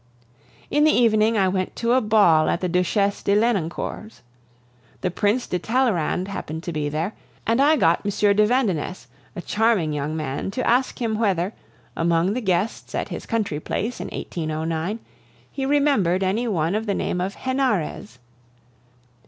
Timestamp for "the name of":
16.87-17.35